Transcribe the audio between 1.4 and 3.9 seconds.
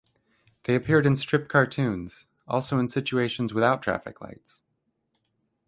cartoons, also in situations without